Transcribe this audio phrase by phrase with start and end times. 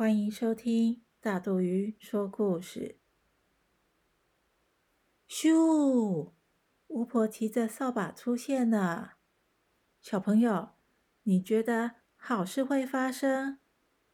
[0.00, 2.96] 欢迎收听大肚鱼说故事。
[5.28, 6.32] 咻！
[6.86, 9.18] 巫婆骑着扫把出现了。
[10.00, 10.70] 小朋友，
[11.24, 13.58] 你觉得好事会发生，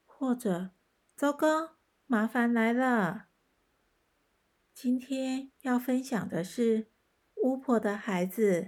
[0.04, 0.70] 或者
[1.14, 3.28] 糟糕，麻烦来了？
[4.74, 6.86] 今天要分享的是
[7.44, 8.60] 《巫婆的孩子》，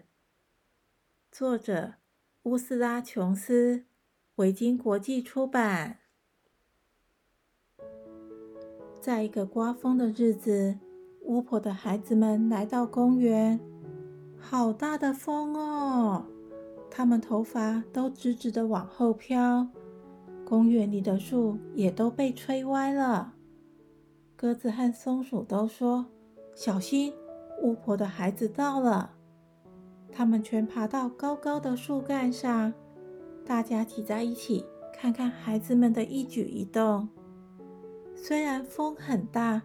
[1.33, 1.95] 作者
[2.45, 3.87] 乌斯拉·琼斯，
[4.37, 6.03] 维京国际出版。
[9.09, 10.77] 在一个刮风的日子，
[11.23, 13.59] 巫婆的孩子们来到公园。
[14.37, 16.27] 好大的风哦！
[16.91, 19.67] 他们头发都直直的往后飘，
[20.45, 23.33] 公园里的树也都被吹歪了。
[24.37, 26.05] 鸽子和松鼠都说
[26.55, 27.15] ：“小心，
[27.63, 29.13] 巫婆的孩子到了！”
[30.13, 32.75] 他们全爬到高高的树干上，
[33.47, 37.09] 大家挤在一起，看看孩子们的一举一动。
[38.21, 39.63] 虽然风很大，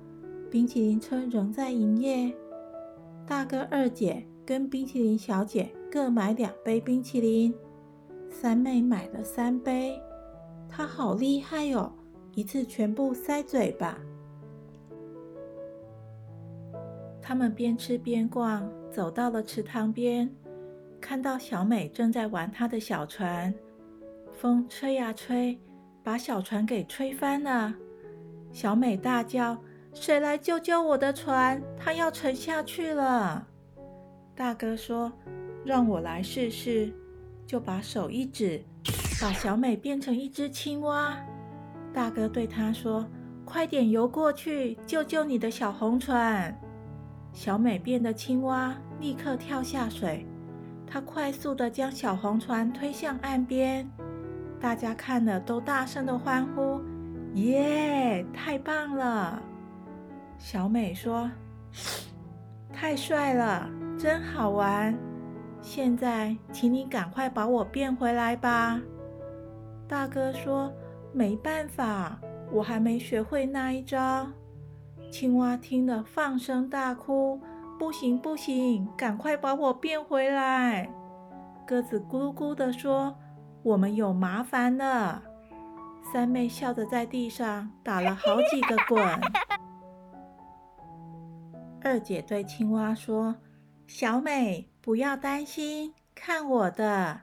[0.50, 2.34] 冰淇淋车仍在营业。
[3.28, 7.54] 大哥、二姐跟冰淇淋小姐各买两杯冰淇淋，
[8.30, 10.00] 三妹买了三杯。
[10.70, 11.92] 她好厉害哦，
[12.36, 13.98] 一次全部塞嘴巴。
[17.22, 20.30] 他们边吃边逛，走到了池塘边，
[21.02, 23.54] 看到小美正在玩她的小船。
[24.32, 25.60] 风吹呀吹，
[26.02, 27.74] 把小船给吹翻了。
[28.54, 29.58] 小美大叫
[29.94, 31.62] ：“谁来救救我的船？
[31.78, 33.48] 它要沉下去了！”
[34.36, 35.12] 大哥说
[35.66, 36.94] ：“让我来试试。”
[37.46, 38.64] 就把手一指，
[39.22, 41.18] 把小美变成一只青蛙。
[41.94, 43.06] 大哥对他说
[43.44, 46.56] ：“快点游过去，救救你的小红船！”
[47.34, 50.26] 小美变的青蛙立刻跳下水，
[50.88, 53.88] 她快速地将小红船推向岸边。
[54.60, 56.80] 大家看了都大声地欢呼
[57.36, 59.42] ：“耶，太棒了！”
[60.38, 61.30] 小美说
[62.74, 64.98] ：“太帅了，真好玩！
[65.62, 68.82] 现在，请你赶快把我变回来吧。”
[69.88, 70.72] 大哥说
[71.14, 72.20] ：“没办法，
[72.52, 74.28] 我还没学会那一招。”
[75.12, 77.40] 青蛙听了，放声大哭
[77.80, 80.90] ：“不行，不行，赶快把我变回来！”
[81.66, 83.16] 鸽子咕咕地说
[83.64, 85.24] ：“我们有麻烦了。”
[86.12, 89.02] 三妹笑着在地上打了好几个滚。
[91.82, 93.36] 二姐对青蛙说
[93.88, 97.22] ：“小美，不要担心，看我的！”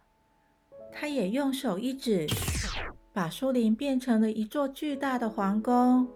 [0.92, 2.26] 她也用手一指，
[3.12, 6.08] 把树林变成了一座巨大的皇宫。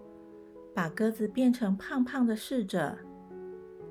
[0.73, 2.97] 把鸽子变成胖胖的侍者，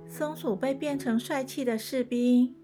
[0.06, 2.54] 松鼠被变成帅气的士兵，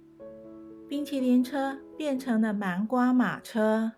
[0.86, 3.92] 冰淇淋车变成了南瓜马车，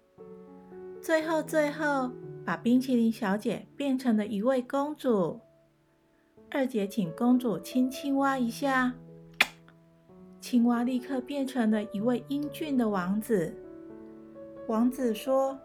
[1.03, 2.09] 最后最后
[2.45, 5.41] 把冰淇淋小姐变成了一位公主。
[6.49, 8.95] 二姐请公主亲青蛙一下，
[10.41, 13.53] 青蛙立刻变成了一位英俊的王子。
[14.69, 15.59] 王子说：“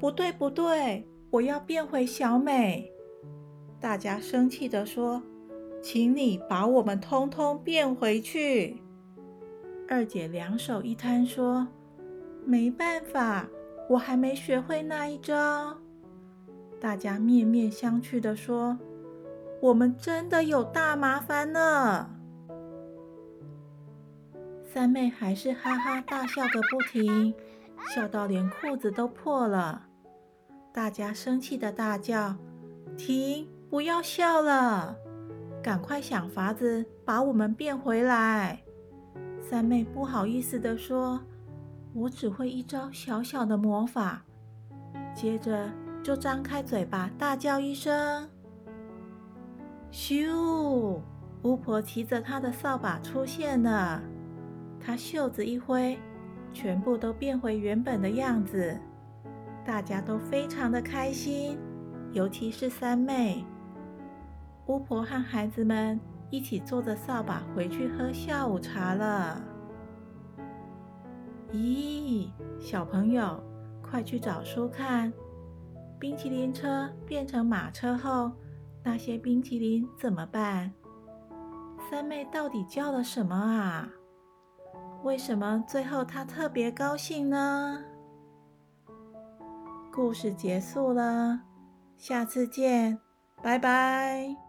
[0.00, 2.90] 不对，不对，我要变回小美。”
[3.78, 5.22] 大家生气地说
[5.80, 8.78] ：“请你把我们通通变回去。”
[9.88, 11.68] 二姐两手一摊说
[12.44, 13.48] ：“没办法，
[13.88, 15.76] 我还没学会那一招。”
[16.80, 18.78] 大家面面相觑地说
[19.60, 22.10] ：“我们真的有大麻烦了。”
[24.64, 27.34] 三妹还是哈哈大笑个不停，
[27.94, 29.86] 笑到连裤子都破了。
[30.72, 32.36] 大家生气的大叫
[32.96, 34.94] ：“停！”不要笑了，
[35.62, 38.62] 赶快想法子把我们变回来。
[39.40, 41.18] 三妹不好意思地说
[41.94, 44.22] ：“我只会一招小小的魔法。”
[45.14, 45.70] 接着
[46.02, 48.28] 就张开嘴巴大叫一声
[49.92, 51.00] ：“咻！”
[51.42, 54.00] 巫婆骑着她的扫把出现了，
[54.80, 55.98] 她袖子一挥，
[56.52, 58.78] 全部都变回原本的样子。
[59.64, 61.58] 大家都非常的开心，
[62.12, 63.44] 尤其是三妹。
[64.66, 66.00] 巫婆和孩子们
[66.30, 69.42] 一起坐着扫把回去喝下午茶了。
[71.52, 72.28] 咦，
[72.58, 73.42] 小朋友，
[73.82, 75.12] 快去找书看！
[75.98, 78.32] 冰淇淋车变成马车后，
[78.82, 80.72] 那些冰淇淋怎么办？
[81.90, 83.88] 三妹到底叫了什么啊？
[85.04, 87.84] 为什么最后她特别高兴呢？
[89.92, 91.40] 故事结束了，
[91.98, 92.98] 下次见，
[93.42, 94.41] 拜拜。